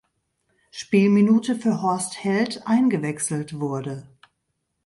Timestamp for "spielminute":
0.71-1.55